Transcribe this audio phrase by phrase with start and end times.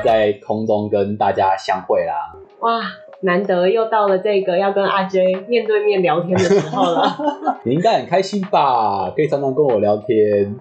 [0.00, 2.34] 在空中跟大家相会啦！
[2.60, 2.80] 哇，
[3.22, 7.16] 难得又到了这个要跟阿 J 面对面聊天的时候了。
[7.64, 9.12] 你应该很开心吧？
[9.14, 10.54] 可以常常跟我聊天。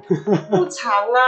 [0.49, 1.19] 不长啊，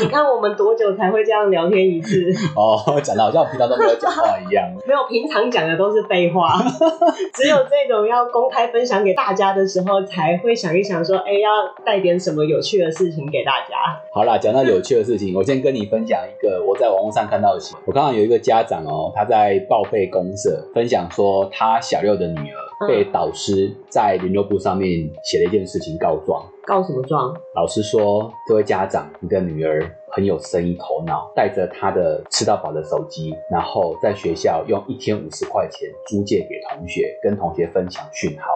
[0.00, 2.32] 你看我们多久才会这样聊天一次？
[2.56, 4.64] 哦，讲的好像我平常都没有讲话一样。
[4.86, 6.58] 没有，平常讲的都是废话，
[7.34, 11.50] 只有这种要公开分享给大家的时候，才会想一想说，哎，要
[11.84, 13.76] 带点什么有趣的事情给大家。
[14.10, 17.84] 好啦，讲到有趣的事情，我先跟你分享一个我在网络上看到的新闻。
[17.86, 26.40] 我看到有一个家长哦，他在报备公社分享说，他小六的女儿被导师在联络簿上面写了一件事情告状。
[26.64, 27.34] 告什么状？
[27.56, 38.46] 老师说，这位家长，你的女儿很有生意头脑，带着她的吃到饱的手机，然后在学校用一天五十块钱租借给同学，跟同学分享讯号。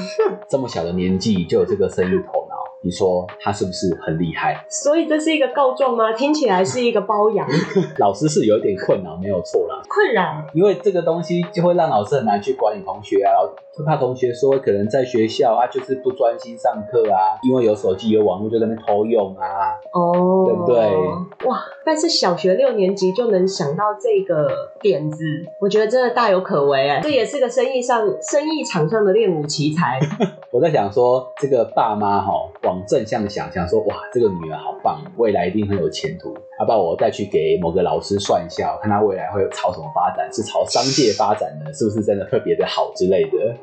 [0.48, 4.64] 这么小的年纪就有这个生意头脑，你说他是不是很厉害？
[4.70, 6.14] 所以这是一个告状吗？
[6.14, 7.46] 听起来是一个包养。
[7.98, 9.75] 老师是有点困扰，没有错啦。
[9.96, 13.32] 困扰，因为这个东西就会让老师很难去管理同学啊，
[13.74, 20.76] 会怕同学说可能在学校啊就是不专心上课啊，因为有手机有网络就在那边偷用啊，哦，对不对？
[21.48, 21.56] 哇！
[21.86, 25.24] 但是小学六年级就能想到这个点子，
[25.60, 30.00] 我觉得真的大有可为哎，这也是个生意上生意场上的练武奇才。
[30.50, 32.32] 我在想说，这个爸妈哈，
[32.64, 36.36] 往正向想，想说哇，这个女儿好棒，未来一定很有前途。
[36.58, 43.56] 要不要我再去给某个老师算一下，看他未来会朝什么发展，是朝商界发展呢，是不是真的特别的好之类的？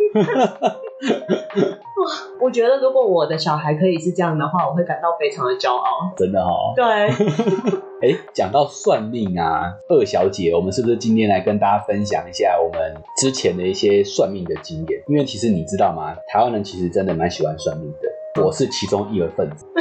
[2.04, 6.12] 哇， 我觉得如果我的小孩可以是这样的话，我会感到非常的骄傲。
[6.18, 6.74] 真的哦。
[6.76, 6.84] 对，
[8.04, 15.02] 哎，讲到算命啊，二小姐，我们是不是今天来跟大家分享一下我们之前的一些算命的经验？
[15.08, 16.16] 因为其实你知道吗？
[16.28, 19.66] 台湾人其实真的蛮喜欢算命的，我是其中一个分子。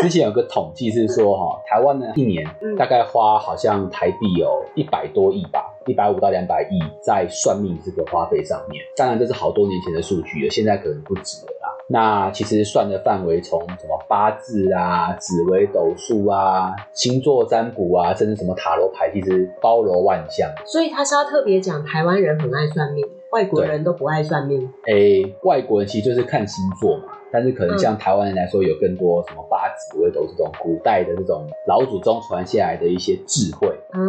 [0.00, 5.74] 之前有个统计是说，哈，台湾呢一年大概花好像台币有一百多亿吧。
[5.88, 11.57] 一百五到两百亿在算命这个花费上面，当然这是好多年前的数据了，现在可能不止了啦。
[11.90, 20.50] 那其实算的范围从什么八字啊、紫微斗数啊、星座占卜啊，甚至什么塔罗牌，其实包罗万象。
[20.66, 24.70] 所以他是要特别讲台湾人很爱算命，外国人都不爱算命。
[24.86, 27.14] 诶，外国人其实就是看星座嘛。
[27.30, 34.00] 但是可能像台湾人来说，有更多什么八字、会都是这种古代的这种老祖宗传下来的一些智慧啊，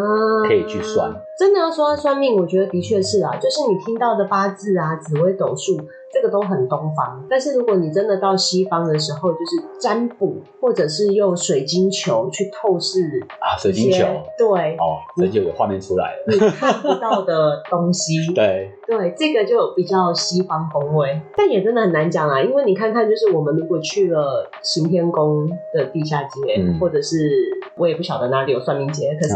[0.47, 1.13] 可以去算。
[1.39, 5.79] 真的要说算命，我觉得的确是啊，就是你听到的八字啊、紫微斗数。
[6.11, 12.99] 这个都很东方，但是如果你真的到西方的时候，就是占卜，或者是用水晶球去透视
[13.39, 14.03] 啊，水晶球，
[14.35, 27.29] 对，哦，这就有画面出来了，你看不到的东西， 对，对，这个就比较西方风味，但也真的很难讲啊，因为你看看，就是我们如果去了行天宫的地下街，或者是
[27.77, 29.35] 我也不晓得哪里有算命街，可是。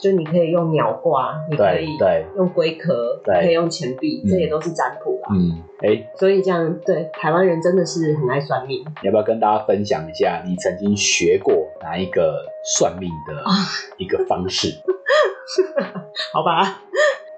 [0.00, 1.86] 就你可以用鸟卦，你可以
[2.36, 5.28] 用龟壳，可以用钱币，这也都是占卜啦。
[5.32, 8.84] 嗯，哎，所以这样对台湾人真的是很爱算命。
[9.02, 13.44] 要不要跟大家分享一下你曾经学过哪一个算命的
[13.98, 14.68] 一个方式？
[16.32, 16.82] 好吧，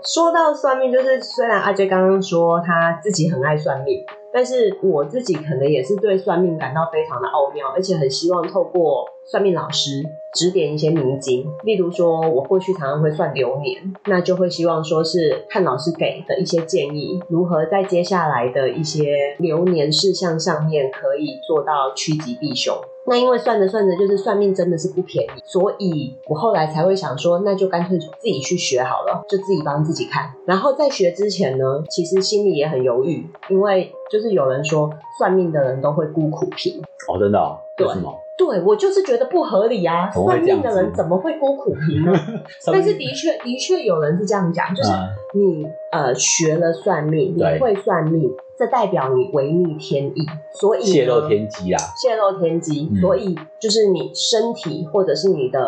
[0.04, 4.04] 说到算命，就是虽然阿杰刚刚说他自己很爱算命。
[4.34, 10.02] 但是我自己可能也是对算命感到非常的奥妙，而且很希望透过算命老师
[10.34, 11.46] 指点一些迷津。
[11.64, 22.74] 例如说，我过去常常会算流年，那就会希望说是看老师给的一些建议，如何在接下来的一些流年事项上面可以做到趋吉避凶。
[23.04, 30.30] 那因为算着算着，就是算命真的是不便宜，所以我后来才会想说，那就干脆自己去学好了，就自己帮自己看。
[30.46, 34.88] 然后在学之前呢，其实心里也很犹豫，因为就是有人说
[35.18, 37.58] 算命的人都会孤苦贫哦，真的？
[37.80, 38.14] 为什么？
[38.38, 40.10] 对我就是觉得不合理啊！
[40.10, 42.12] 算命的人怎么会孤苦平呢？
[42.72, 44.90] 但是的确，的确有人是这样讲，就是
[45.34, 48.30] 你呃学了算命，你会算命。
[48.54, 51.78] 这代表你违逆天意，所以泄露天机啊！
[52.00, 55.58] 泄露天机，所以就是你身体或者是你的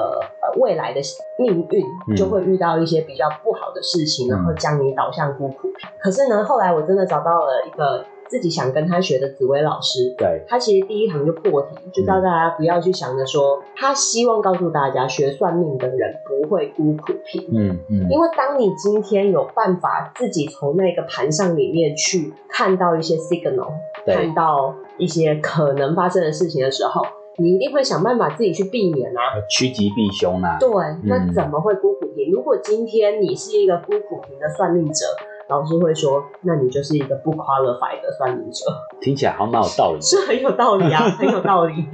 [0.40, 1.00] 呃未来的
[1.38, 5.88] 命运就会遇到一些比较不好的事情，然后将你导向孤苦贫。
[5.98, 8.04] 可是呢，后来我真的找到了一个。
[8.28, 17.48] 自己想跟他学的紫薇老师，对他其实第一堂就破题，就叫大家不要去想着说，他希望告诉大家，学算命的人不会孤苦贫。
[17.52, 23.72] 嗯嗯，因为当你今天有办法自己从那个盘上里面去看到一些 signal，
[24.06, 27.02] 看到一些可能发生的事情的时候，
[27.38, 30.56] 你一定会想办法自己去避免啊，趋吉避凶啊。
[30.58, 30.70] 对，
[31.04, 32.30] 那怎么会孤苦贫？
[32.32, 35.06] 如果今天你是一个孤苦贫的算命者。
[35.48, 38.64] 老师会说：“那你就是一个不 qualified 的算命者。”
[39.00, 41.74] 听起来好像蛮有道理，是很有道理啊，很有道理。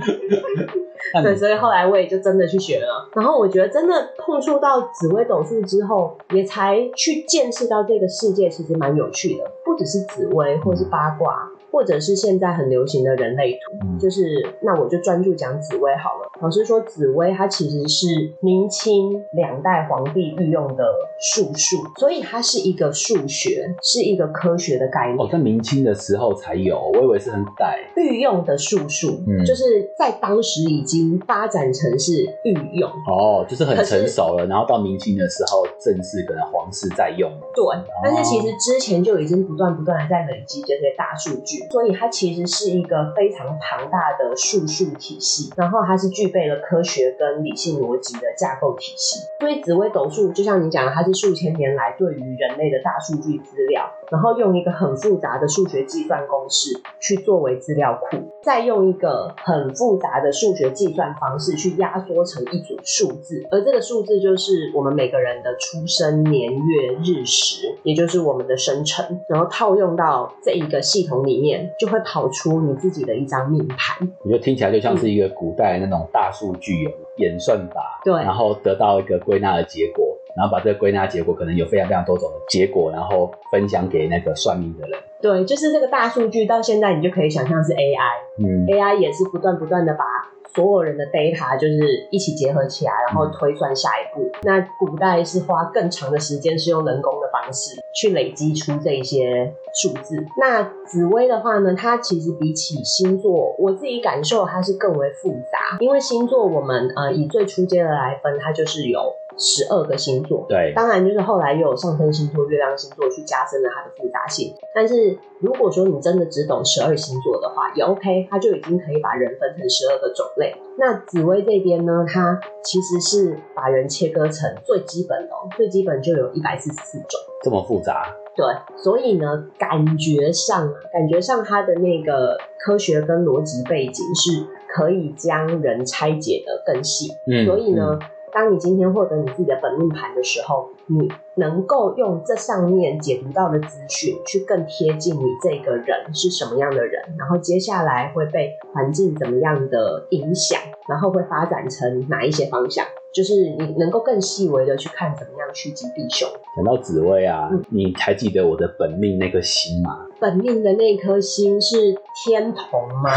[1.23, 3.09] 对，所以后来我也就真的去学了。
[3.15, 11.51] 然后我觉得真的碰触到紫微斗数之后，也才去见识到这个世界其实蛮有趣的，不只是紫微或是八卦。
[11.71, 14.25] 或者是现在很流行的人类图，就是
[14.63, 16.31] 那我就专注讲紫薇好了。
[16.41, 18.07] 老师说紫薇它其实是
[18.41, 20.85] 明清两代皇帝御用的
[21.21, 25.19] 术数，所以它是一个数学，是一个科学的概念。
[25.19, 29.65] 哦，在明清的时候才有，我以为是很代御用的术数，嗯，就是
[29.99, 32.91] 在当时已经发展成是御用。
[32.91, 37.31] 哦，就是很成熟了，然后到明清的时候正式可能皇室在用。
[37.55, 37.65] 对，
[38.03, 41.60] 但是其实之前就已经不断不断的在累积这些大数据。
[41.71, 49.21] 所以它其实是一个非常庞大的数数体系，然后它是具备了科学跟理性逻辑的架构体系。
[49.41, 56.71] 所以紫微斗数就像你讲的，它是数千年来对于人类的大数据资料，然后用一个很复杂的数学计算公式
[57.01, 71.71] 去作为资料库，再用一个很复杂的数学计算方式去压缩成一组数字，而这个数字就是我们每个人的出生年月日时，也就是我们的生辰，然后套用到这一个系统里面。
[71.79, 74.07] 就会跑出你自己的一张命盘。
[74.23, 84.99] 我觉得听起来就像是一个古代那种大数据演算法，对，然后得到一个归纳的结果，然后把这个归纳结果可能有非常非常多种的结果，然后分享给那个算命的人。
[85.21, 90.05] 对，就是这个大数据到现在你就可以想象是 AI，嗯，AI 也是不断不断的把。
[90.53, 94.29] 所有人的 data 就是一起结合起来，然后推算下一步。
[94.43, 100.17] 那古代是花更长的时间，是用人工的方式去累积出这一些数字。
[100.41, 105.79] 那紫薇的话呢，它其实比起星座，我自己感受它是更为复杂。
[105.79, 109.01] 因为星座我们呃以最初阶的来分，它就是有。
[109.41, 114.55] 十二个星座，对，当然就是后来又有上升星座、月亮星座去加深了它的复杂性。
[114.75, 120.55] 但是如果说你真的只懂十二星座的话，也 OK，它就已经可以把人分成十二个种类。
[120.79, 128.15] 那紫薇这边呢，它其实是把人切割成最基本的，最基本就有一百四十四种，这么复杂？
[128.37, 128.45] 对，
[128.77, 137.09] 所以呢，感觉上，感觉上它的那个科学跟逻辑背景是可以将人拆解的更细。
[137.27, 137.99] 嗯，所以呢。
[138.33, 156.29] 当你今天获得你自己的本命盘的时候，你能够用这上面解读到的资讯，去更贴近你这个人是什么样的人，然后接下来会被环境怎么样的影响，然后会发展成哪一些方向，就是你能够更细微的去看怎么样趋吉避凶。
[156.57, 160.07] 讲到紫薇啊，你还记得我的本命那颗星吗？
[160.21, 161.95] 本命的那颗星是
[162.25, 163.11] 天同吗？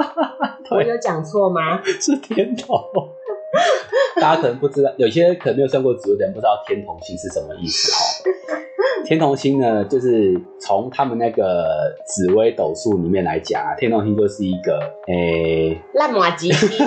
[0.72, 1.82] 我有讲错吗？
[1.84, 2.80] 是天同。
[4.22, 8.61] 大家可能不知道，有些可能没有算过紫微的人不知道天同星是什么意思哈。
[9.06, 14.78] 天同星呢，就是从他们那个紫微斗数里面来讲啊，天同星就是一个
[15.08, 16.86] 诶烂马吉星。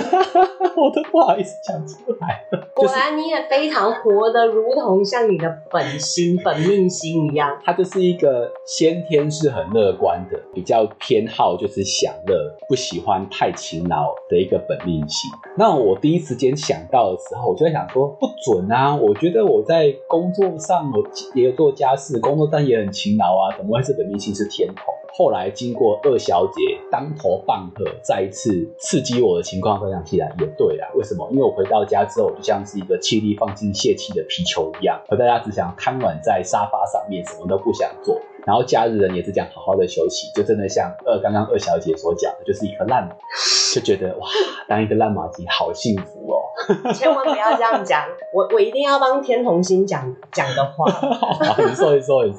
[0.76, 2.68] 我都不好意思讲出来了。
[2.76, 7.58] 果然你也非常活得，如同像你的本心、本命星一样。
[7.64, 15.30] 他就是一个先天是很乐观的，比较偏好就是享乐，不喜欢太勤劳的一个本命星。
[15.56, 18.94] 那我第一时间想到的时候，我就在想说，不准啊！
[18.94, 21.02] 我觉得我在工作上我
[21.34, 24.94] 也有做家事，工作但也很勤劳啊，怎么会是本命星是天同？
[25.12, 30.86] 后来经过二小姐当头棒喝，再一次刺激我的情况，回想起来也对啦。
[30.94, 31.26] 为什么？
[31.32, 38.20] 因为我回到家之后，就像是一个气力放进泄气的皮球一样，回到家只想瘫软在沙发上面，什么都不想做。
[38.44, 43.08] 然后假日人也是讲好好的休息，就真的像二刚刚二小姐所讲的，就是一颗烂，
[43.76, 44.26] 就觉得哇，
[44.66, 46.92] 当一个烂马吉好幸福哦。
[46.94, 48.02] 千万不要这样讲，
[48.32, 50.86] 我 我一定要帮天童星讲讲的话。
[51.58, 52.38] 你说你说你说。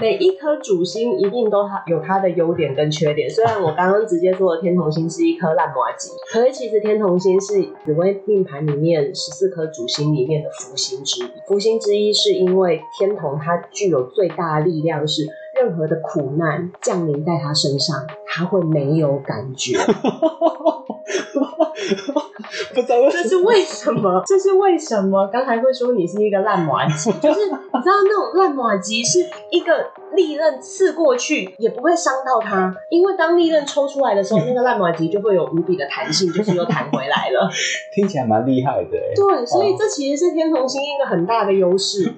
[0.00, 3.28] 每一颗主星一定都它有它的优点跟缺点。
[3.28, 11.28] 虽然我刚刚直接说的天童星是一颗烂马吉，可是其实天童星是紫微命盘里面十四颗主星里面的福星之一。
[11.48, 15.26] 福星之一是因为天童它具有最大的力量，是
[15.60, 19.76] 任何的苦难降临在他身上，他会没有感觉。
[22.74, 24.22] 不知道这是为什么？
[24.26, 25.26] 这是为什么？
[25.32, 29.20] 刚才会说你是一个烂马吉，就是 你知道那种烂马吉是
[29.50, 37.48] 一个利刃刺过去也不会伤到它，因为当利刃抽出来的时候， 那个烂马吉就会有无比的弹性，就是又弹回来了。
[37.92, 42.14] 听起来蛮厉害的，对，所以这其实是天同星一个很大的优势。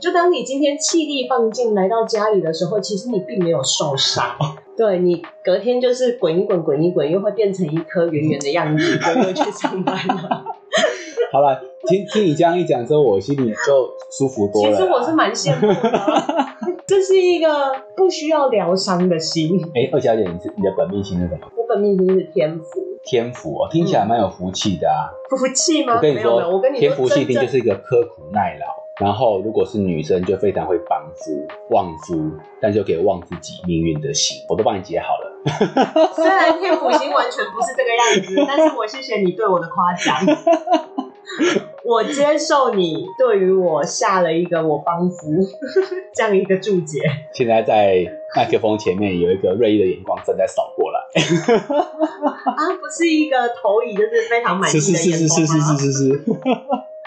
[0.00, 4.24] 就当你今天气力放尽来到家里的时候，其实你并没有受伤。
[4.76, 10.44] 对你隔天就是滚一滚，滚一滚，又会变成一颗圆圆的样子， 就又去上班了。
[11.32, 14.70] 好了，听听你这样一讲之后，我心里就舒服多了。
[14.70, 16.46] 其实我是蛮羡慕的，
[16.86, 17.48] 这是一个
[17.96, 19.58] 不需要疗伤的心。
[19.74, 21.48] 哎，二小姐，你是你的本命星是什么？
[21.56, 22.64] 我本命星是天府。
[23.04, 25.10] 天府哦，听起来蛮有福气的啊。
[25.28, 25.96] 福气吗？
[25.96, 28.66] 我跟你说我跟，你说天福气一定就是一个刻苦耐劳，
[29.02, 32.30] 然后如果是女生就非常会帮夫、旺夫，
[32.60, 35.32] 但就可以旺自己命运的心，我都帮你解好了。
[36.14, 40.14] 虽然天府星完全不是这个样子，但是我谢谢你对我的夸奖。
[41.84, 45.32] 我接受你对于我下了一个我帮扶
[46.14, 47.00] 这样一个注解。
[47.34, 48.06] 现在在
[48.36, 55.46] 麦克风前面有一个锐意的眼光正在扫过来，啊，不是一个投影就是非常满意是的眼是是是？
[55.46, 56.24] 是是是是是，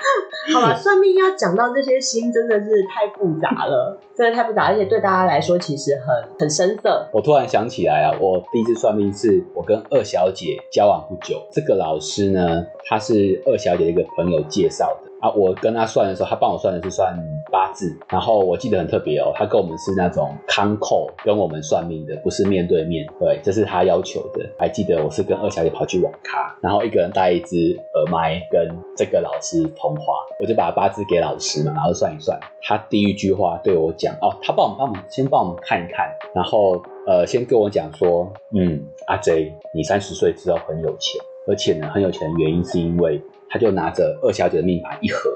[0.54, 7.08] 好吧，算命要讲到这些心真的是太复杂了， 真的太复杂，而且对大家来说其实很很深色。
[7.12, 17.18] 我突然想起来啊，我第一次算命是我跟二小姐交往不久，这个老师呢，他是二小姐的一个朋友介绍的我跟他算的时候，他帮我算的是算
[17.52, 24.46] 八字，然后我记得很特别哦，他跟我们是那种康扣跟我们算命的，不是面对面，对，这是他要求的。
[24.58, 45.30] 还记得我是跟二小姐跑去网咖，然后一个人带一支耳麦跟这个老师通话，我就把八字给老师嘛，然后算一算，他第一句话对我讲哦，他帮我们帮我们先帮我们看一看，然后呃先跟我讲说，嗯，阿 J，你三十岁之后很有钱，而且呢很有钱的原因是因为他就拿着二小姐的命盘一合，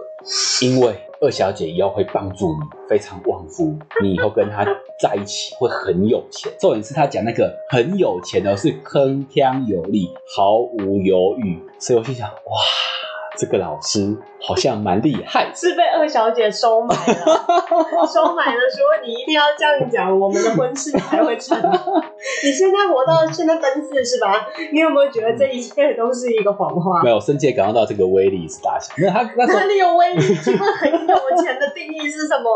[0.62, 4.66] 因为二小姐以后会帮助你，非常旺夫，你以后跟她
[5.02, 6.52] 在一起会很有钱。
[6.60, 12.58] 重点是他讲那个很有钱的是铿锵有力，毫无犹豫，所以我心想，哇，
[13.40, 15.50] 这个老师好像蛮厉害。
[15.56, 17.48] 是被二小姐收买了，
[18.06, 21.58] 收买了说你一定要这样讲，我们的婚事才会成。
[21.58, 24.46] 你现在活到现在奔四是吧？
[24.74, 27.10] 你有没有觉得这一切都是一个谎话没？
[27.10, 28.94] 有，深切感受到这个威力是大小。
[28.98, 30.36] 因为他那时候哪里有威力？
[30.44, 32.50] 请问很有钱的定义是什么？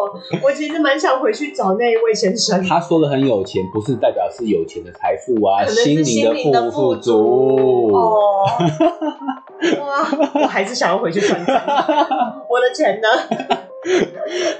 [0.43, 2.61] 我其实蛮想回去找那一位先生。
[2.67, 8.43] 他说的很有钱，不是代表是有钱的财富啊，心灵的富富足哦。
[9.79, 10.05] 哇，
[10.41, 11.55] 我还是想要回去看看
[12.49, 13.07] 我的钱呢。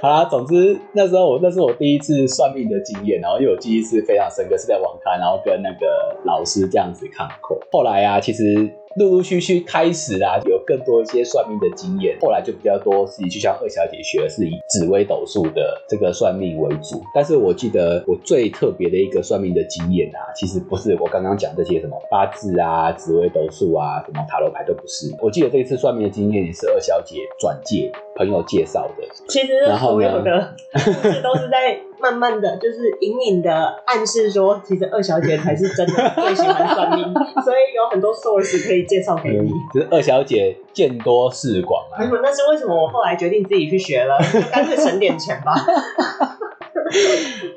[0.02, 7.58] 好啦，总之那时候我那是我第一次算命的经验，然后因为我记忆是非常深刻，是在网咖，然后跟那个老师这样子看过。
[7.72, 17.02] 后来啊，其实陆陆续续开始啦，有更多一些算命的经验，后来就比较多自己去向二小姐学的是以紫微斗数的这个算命为主。
[17.14, 25.12] 但是我记得我最特别的一个算命的经验啊，其实不是我刚刚讲这些什么八字啊、紫微斗数啊、什么塔罗牌都不是。
[25.22, 29.04] 我记得这一次算命的经验也是二小姐转介朋友介绍的。
[29.28, 30.54] 其实然后呢
[31.24, 37.02] 都是在慢慢的就是隐隐的暗示说，其实二小姐才是真的最喜欢算命，
[37.42, 42.04] 所以有很多 source 可以介绍给嗯你。，就是二小姐见多识广啊。
[42.22, 45.56] 那是为什么我后来决定自己去学了，就 干脆省点钱吧。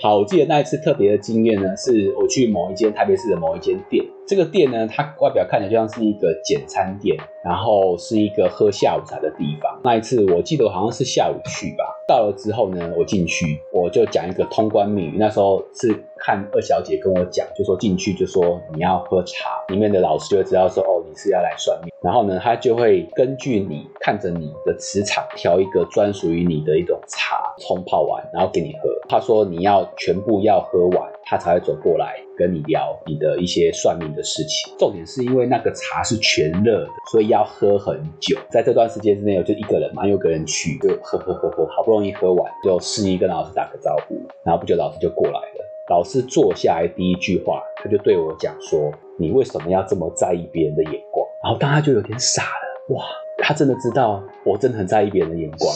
[0.00, 9.80] 好，我记得那一次特别的经验呢，是我去某一间台北市的某一间店，这个店呢，它外表看起来就像是一个简餐店，然后是一个喝下午茶的地方。
[9.82, 15.88] 那一次我记得我好像是下午去吧，到了之后呢，我进去我就讲一个通关密语，那时候是
[16.18, 28.90] 看二小姐跟我讲，就说进去就说你要喝茶，里面的老师就知道说哦是要来算命，然后呢他就会根据你看着你的磁场调一个专属于你的一种茶，冲泡完然后给你喝。
[29.08, 34.74] 他说你要全部要喝完，他才会走过来跟你聊你的一些算命的事情。
[34.78, 38.36] 重点是因为那个茶是全热的，所以要喝很久。
[38.50, 45.64] 在这段时间之内，我就一个人嘛，又有个人去，就喝喝喝喝，好不容易喝完，就示意跟老师打个招呼，然后不久老师就过来了。
[45.88, 53.04] 老师坐下来第一句话，他就对我讲说：“你为什么要这么在意别人的眼光？”然后当他就有点傻了，哇，
[53.38, 55.72] 他真的知道我真的很在意别人的眼光。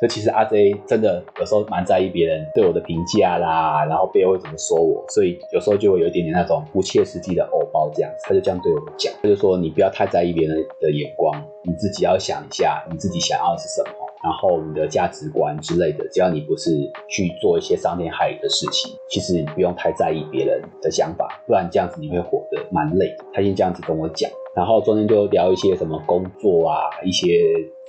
[0.00, 8.24] 那其实阿 J 真的有时候蛮在意别人对我的评价啦，然后背后会怎么说我，所以有时候就会有一点点那种不切实际的偶包这样子。
[8.28, 16.70] 他就这样对我讲，他就说你不要太在意别人的眼光，你自己要想一下你自己想要的是什么，然后你的价值观之类的，只要你不是
[17.08, 23.24] 去做一些伤天害理的事情，其实你不用太在意别人的想法，不然这样子你会活得蛮累的。
[23.32, 24.30] 他先这样子跟我讲。
[24.58, 27.38] 然后中间就聊一些什么工作啊，一些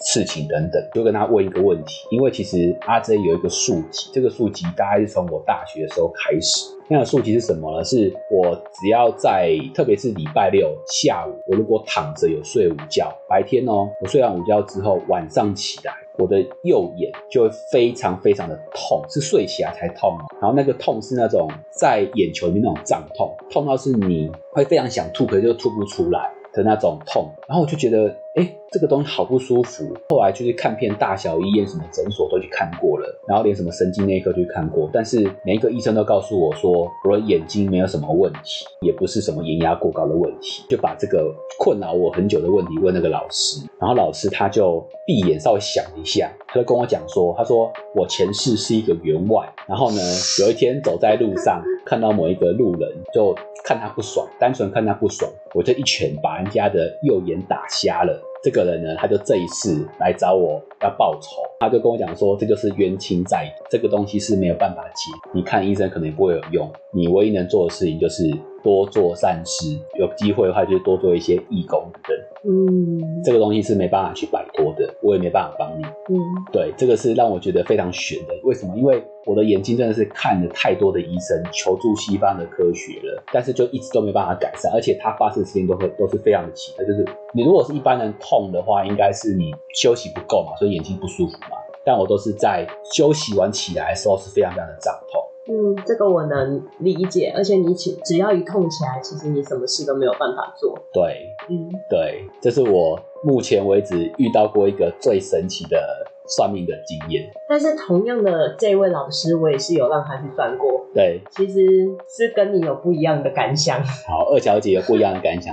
[0.06, 6.70] 事情等等，就跟他问一个问题，因为其实阿 J 有一个数级，这个数级大概是从我大学的时候开始。
[6.88, 7.84] 那个数级是什么呢？
[7.84, 20.22] 是我只要在，特别是礼拜六下午，我如果躺着有睡午觉，白天哦，我睡完午觉之后，晚上起来，我的右眼就会非常非常的痛，是睡起来才痛哦。
[20.40, 26.32] 然后那个痛是那种在眼球里面那种胀痛，痛到是你会非常想吐，可是就吐不出来。
[26.54, 29.84] 的那种痛，然后我就觉得，哎，这个东西好不舒服。
[30.08, 49.98] 后来就去看遍大小医院，什么诊所都去看过了，然后连什么神经内科都去看过，但是每一个医生都告诉我说，我的眼睛没有什么问题，也不是什么眼压过高的问题，就把这个困扰我很久的问题问那个老师，然后老师他就闭眼稍微想一下，他就跟我讲说，他说我前世是一个员外，然后呢，
[50.40, 58.18] 有一天走在路上看到某一个路人，就看他不爽，单纯看他不爽，我就一拳把人家的右眼打瞎了。
[58.42, 68.24] 这个人呢，他就这一次来找我要报仇，他就跟我讲说，这就是冤亲债，这个东西是没有办法解，你看医生可能也不会有用，你唯一能做的事情就是
[68.64, 72.16] 多做善事，有机会的话就多做一些义工等。
[72.46, 75.84] 嗯，这个东西是没办法去摆脱的，我也没办法帮你。
[75.84, 76.16] 嗯，
[76.52, 78.34] 对，这个是让我觉得非常悬的。
[78.44, 78.78] 为什么？
[78.78, 86.86] 因为我的眼睛真的是看了太多的医生，求助西方的科学了，但是就一直都没办法改善，而且它发生时间都会都是非常的奇特。
[86.86, 91.58] 就是你如果是一般人痛的话，应该是你休息不够嘛，所以眼睛不舒服嘛。
[91.86, 95.19] 但我都是在休息完起来的时候是非常非常的胀痛。
[95.50, 100.78] 嗯，这个我能理解，而且你只只要一痛起来，其实你什么事都没有办法做。
[100.94, 107.28] 对，嗯，对，这是我目前为止遇到过一个最神奇的算命的经验。
[107.50, 110.86] 但是同样的这位老师，我也是有让他去算过。
[110.94, 111.66] 对，其实
[112.08, 113.84] 是跟你有不一样的感想。
[113.84, 115.52] 好，二小姐有不一样的感想。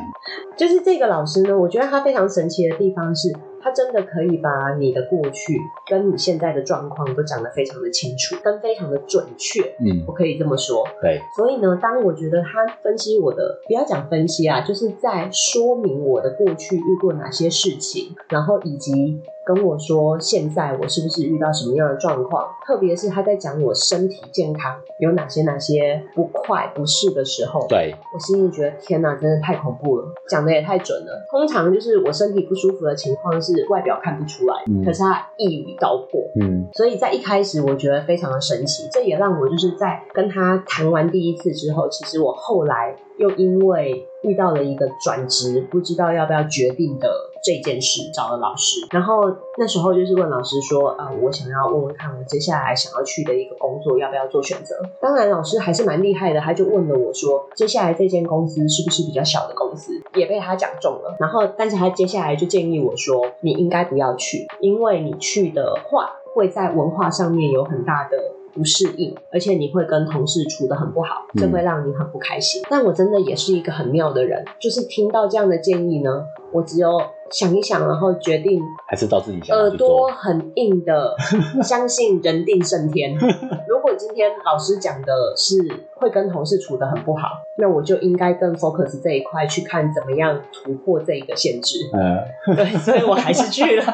[0.59, 3.33] 就是这个老师呢，我觉得他非常神奇的地方是。
[3.67, 5.59] 他真的可以把你的过去
[5.91, 9.61] 跟你现在的状况都讲得非常的清楚，跟非常的准确。
[9.81, 10.87] 嗯，我可以这么说。
[11.03, 11.21] 对。
[11.37, 19.21] 所以呢，当我觉得他分析我的，不要讲分析啊，就是在说明我的过去遇过哪些事情，然后以及。
[19.47, 22.45] 跟我说，现在我是不是遇到什么样的状况？
[22.67, 31.25] 特别是他在讲我身体健康有哪些哪些不快不适的时候，对我心里觉得天哪，真的太恐怖了，讲的也太准了。
[31.31, 36.21] 通常就是我身体不舒服的情况是外表看不出来，可是他一语道破。
[36.41, 47.09] 嗯，所以在一开始我觉得非常的神奇，这也让我就是在跟他谈完第一次之后，其实我后来又因为遇到了一个转职，不知道要不要决定的。
[47.45, 49.23] 这件事找了老师，然后
[49.57, 54.75] 那时候就是问老师说，啊，我想要问问看，我接下来想要去的一个工作要不要做选择？
[55.01, 59.93] 当然，老师还是蛮厉害的，他就问了我说，接下来这间公司是不是比较小的公司？
[60.17, 61.17] 也被他讲中了。
[61.21, 68.19] 然后，但是他接下来就建议我说，你应该不要去，因为你去的话会在文化上面有很大的。
[68.57, 72.63] 不适应，而且你会跟同事处的很不好，这会让你很不开心。
[72.71, 76.99] 但我真的也是一个很妙的人，就是听到这样的建议呢，我只有
[77.31, 81.15] 想一想，然后决定还是到自己想耳朵很硬的，
[81.63, 83.15] 相信人定胜天。
[83.69, 85.57] 如果今天老师讲的是
[85.97, 91.79] 会跟同事处的很不好，那我就应该更 focus 这一块去看怎么样突破这一个限制。
[91.93, 93.85] 嗯，对，所以我还是去了。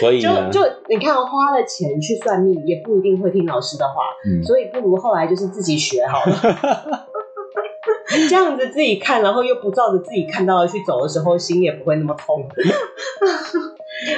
[0.00, 3.94] 所以 就就你看，花了钱去算命，也不一定会听老师的话，
[4.42, 7.06] 所以不如后来就是自己学好了。
[8.28, 12.48] 这样子自己看，然后又不照着自己看到的去走的时候，心也不会那么痛。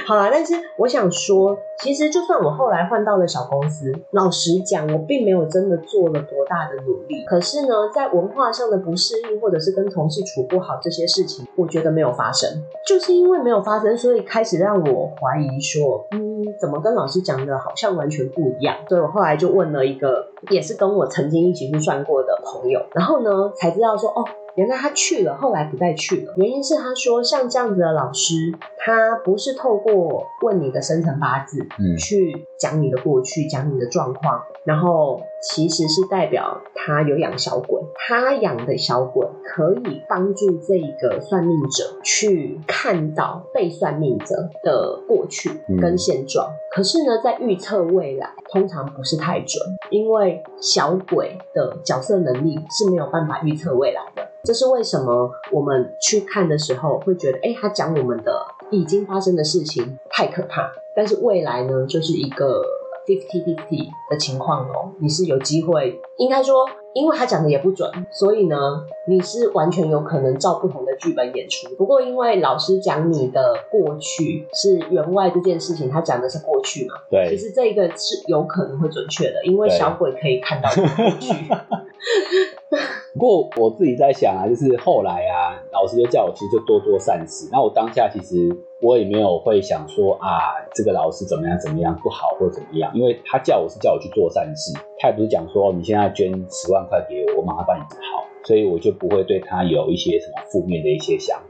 [0.07, 7.25] 好啦，但是我想说，其实就算我后来换到了小公司，老实讲，我并没有真的做了多大的努力。
[7.27, 12.49] 可是呢，在文化上的不适应，或者是跟同事处不好这些事情，我觉得没有发生。
[12.87, 18.77] 就是因为没有发生，所以开始让我怀疑说，嗯，怎么跟老师讲的好像完全不一样？
[18.89, 24.25] 所以我后来就问了一个，也是跟我曾经一起去算过的朋友，然后呢，才知道说，哦。
[24.57, 26.35] 原来他去了，后来不再去了。
[26.37, 28.35] 原因是他说，像这样子的老师，
[28.79, 46.51] 他不是透过问你的生辰八字，嗯，去讲你的过去，讲你的状况，然后其实是代表他有养小鬼，他养的小鬼可以帮助这一个算命者去看到被算命者的过去跟现状。
[46.73, 54.29] 可是呢，在预测未来，通常不是太准，因为小鬼的角色能力是没有办法预测未来的。
[54.45, 62.63] 这是为什么我们去看的时候会觉得，哎，他讲我们的已经发生的事情太可怕，但是未来呢，就是一个
[63.07, 66.67] fifty fifty 的情况哦，你是有机会，应该说。
[66.93, 68.57] 因为他讲的也不准，所以呢，
[69.07, 71.73] 你是完全有可能照不同的剧本演出。
[71.77, 80.85] 不过，因为老师讲你的过去是员外这件事情，他讲的是过去嘛，对，其实这个是有可能会准确的，因为小鬼可以看到过
[81.21, 81.33] 去。
[83.15, 87.49] 不过我自己在想啊，就是后来啊，老师就叫我其实就多做善事。
[87.51, 88.49] 那我当下其实
[88.81, 98.25] 我也没有会想说啊，这个老师怎么样怎么样不好或怎么样，因为他叫我是叫我去做善事，他也不是讲说你现在捐十万块给我，我马上帮你治好。
[98.43, 101.39] 所以我就不会对他有一些什么负面的一些想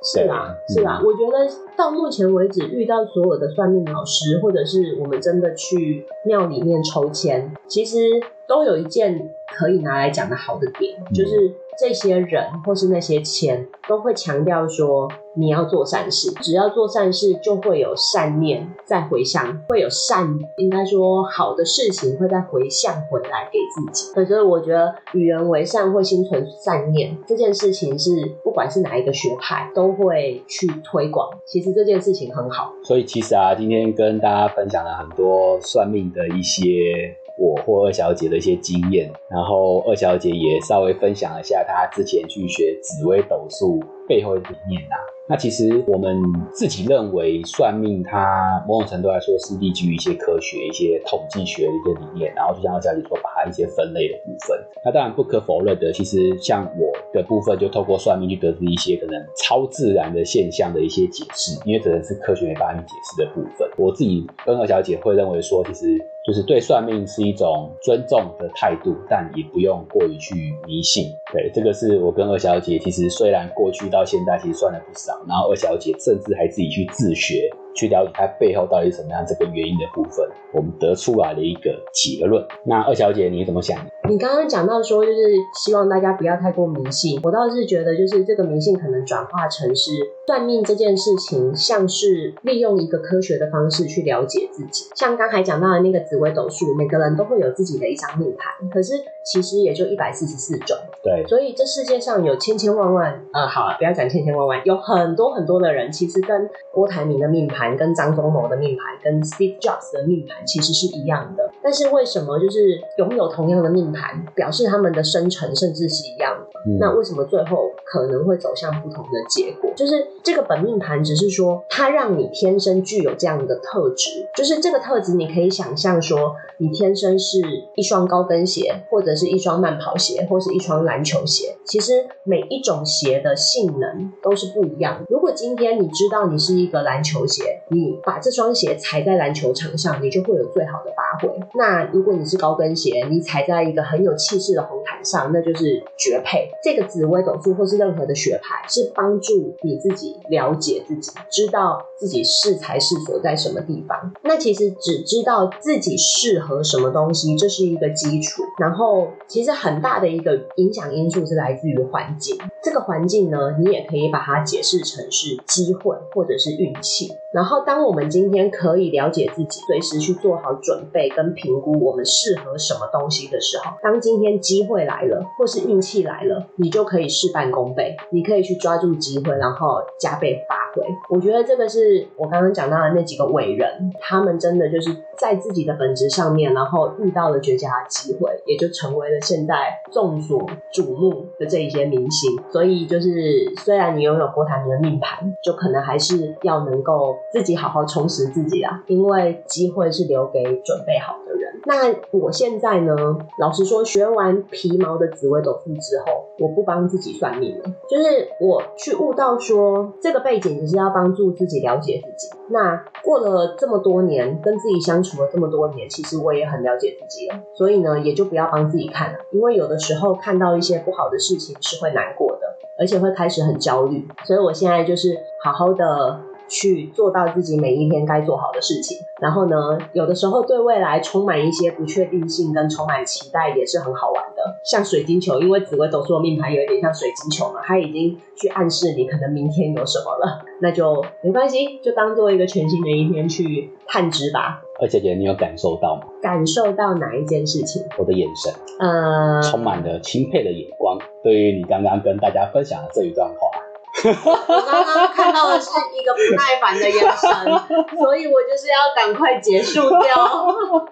[0.00, 7.98] 是啦，是啦，我觉得到目前为止遇到所有的算命老师，或者是我们真的去庙里面抽签，其实
[8.46, 15.08] 都有一件可以拿来讲的好的点，就是这些人或是那些钱都会强调说。
[15.36, 24.12] 你要做善事，只要做善事，就会有善念再回向，会有善，应该说好的事情会再回向回来给自己。
[24.26, 28.10] 所以我觉得与人为善或心存善念这件事情，是
[28.42, 31.30] 不管是哪一个学派都会去推广。
[31.46, 32.72] 其实这件事情很好。
[32.82, 44.96] 所以其实啊，今天跟大家分享了很多算命的一些我或二小姐的一些经验，然后二小姐也稍微分享一下她之前去学紫微斗数背后的理念呐。
[45.30, 46.18] 那其实我们
[46.50, 54.58] 自己认为，算命它某种程度来说是立基于一些科学、一些统计学的一些理念，然后就像我家里说，把它一些分类的部分。
[54.82, 63.68] 那当然不可否认的，其实像我的部分，就透过算命去得知一些可能超自然的现象的一些解释，因为这是科学没办法去解释的部分。
[63.76, 65.98] 我自己跟二小姐会认为说，其实。
[66.28, 70.34] 就是对算命是一种尊重的态度，但也不用过于去
[70.66, 71.06] 迷信。
[71.32, 77.48] 对，这个是我跟二小姐，其实虽然过去到现在其实算了不少，然后二小姐甚至还自己去自学。
[77.74, 82.44] 去了解她背后到底是什么样这个原因的部分，我们得出来的一个结论。
[82.64, 83.78] 那二小姐你怎么想？
[84.08, 85.18] 你刚刚讲到说，就是
[85.54, 87.20] 希望大家不要太过迷信。
[87.22, 89.90] 我倒是觉得，就是这个迷信可能转化成是
[90.26, 94.86] 算命这件事情，像是利用一个科学的方式去了解自己。
[94.94, 98.94] 像刚才讲到的那个紫微斗数，每个人都会有自己的一张命盘，可是
[99.24, 100.76] 其实也就一百四十四种。
[101.02, 107.58] 对，所以这世界上有千千万万，呃，好了，不要讲千千万万，有很多很多的人，其实跟郭台铭的命盘。
[107.76, 113.97] 跟张忠谋的命盘，跟 Steve Jobs 的命盘其实是一样的，但是为什么就是拥有同样的命盘，
[114.34, 116.58] 表示他们的生辰甚至是一样的？
[116.78, 119.72] 那为什么最后可能会走向不同的结果？
[119.76, 127.40] 就是这个本命盘只是说，它让你天生具有这样的特质，就是这个特质，你可以想象说，你天生是
[127.76, 131.56] 一双高跟鞋，或者是一双慢跑鞋，或是一双篮球鞋。
[131.64, 135.04] 其实每一种鞋的性能都是不一样。
[135.08, 141.32] 如果今天你知道你是一个篮球鞋，你把这双鞋踩在篮球场上，你就会有最好的发挥。
[141.54, 146.50] 那如果你是高跟鞋，你踩在一个很有气势的红毯上，那就是绝配。
[146.62, 154.12] 这个紫微斗数或是任何的学派，是帮助你自己了解自己，知道自己适才是所在什么地方。
[154.22, 158.42] 那其实只知道自己适合什么东西，这是一个基础。
[158.58, 162.36] 然后其实很大的一个影响因素是来自于环境。
[162.62, 167.08] 这个环境呢，你也可以把它解释成是机会或者是运气。
[167.30, 177.96] 然后，当我们今天可以了解自己，随时去做好准备跟评估我们适合什么东西的时候，当今天机会来了，或是运气来了，你就可以事半功倍。
[178.10, 180.82] 你可以去抓住机会，然后加倍发挥。
[181.08, 189.54] 我觉得这个是我刚刚讲到的那几个伟人，他们真的就是在自己的本职上面，然后遇到了绝佳的机会，也就成为了现在
[189.92, 190.40] 众所
[190.72, 192.38] 瞩目的这一些明星。
[192.50, 197.16] 所以，就是虽然你拥有郭台铭的命盘，就可能还是要能够。
[197.32, 201.60] 自己好好充实自己啊，因为机会是留给准备好的人。
[201.66, 202.94] 那我现在呢，
[203.38, 212.28] 老实说，学完皮毛的紫微斗数之后，我不帮自己算命了，就是我去悟到说，这个背景是要帮助自己了解自己。
[212.50, 222.46] 那过了这么多年，跟自己相处了这么多年，其实我也很了解自己了，所以呢，也就不要帮自己看了，因为有的时候看到一些不好的事情是会难过的，
[222.78, 224.06] 而且会开始很焦虑。
[224.24, 226.27] 所以我现在就是好好的。
[226.48, 234.42] 去做到自己每一天该做好的事情，然后呢，有的时候对未来充满一些不确定性跟充满期待也是很好玩的。
[234.64, 244.62] 像水晶球，因为紫薇斗数的命盘有一点像水晶球嘛，它已经去暗示你可能明天有什么了，那就没关系，就当做一个全新的一天去探知吧。
[244.80, 246.02] 二姐姐，你有感受到吗？
[246.22, 247.82] 感受到哪一件事情？
[247.98, 250.98] 我的眼神，呃，充满了钦佩的眼光。
[251.22, 253.67] 对于你刚刚跟大家分享的这一段话。
[254.04, 260.14] 我刚刚看到的是一个不耐烦的眼神，所以我就是要赶快结束掉。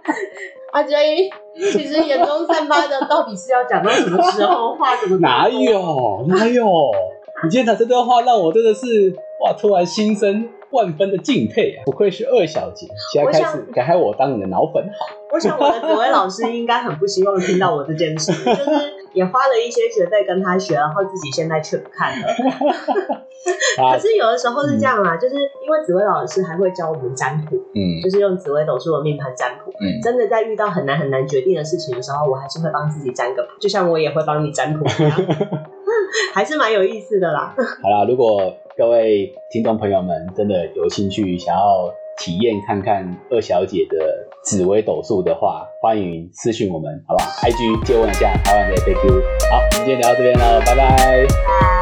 [0.72, 1.30] 阿 J，
[1.72, 4.74] 其实眼中散发的到底是要讲到什么时候？
[4.74, 6.66] 话怎么哪有哪有？
[7.44, 11.84] 你今天讲这段话，让我真的是哇，突然心生万分的敬佩啊！
[11.86, 15.06] 不愧是二小姐，现在开始改开我当你的脑粉好。
[15.32, 18.95] 我想我的紫薇老师应该很不希望听到我这件事，就是。
[19.16, 22.28] 也花了一些学费跟他学，然后自己现在却不看了。
[23.80, 29.70] 啊可，是有的时候是这样啦，就是因为紫薇老师还会教我们占卜，嗯就是用紫薇斗数的命盘占卜。
[29.80, 35.12] 嗯，真的在遇到很难很难决定的事情的时候，我还是会帮自己占个卜，就像我也会帮你占卜一样，
[36.34, 37.54] 还是蛮有意思的啦。
[37.82, 49.20] 好啦，如果各位听众朋友们真的有兴趣想要体验看看二小姐的紫微斗数的话，欢迎私讯我们，好不好？IG 借问一下台湾的 FAQ。
[49.50, 50.76] 好，我们今天聊到这边喽，拜。
[50.76, 51.75] 拜。